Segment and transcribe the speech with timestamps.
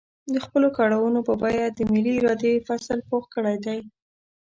[0.33, 3.79] د خپلو کړاوونو په بيه د ملي ارادې فصل پوخ کړی دی.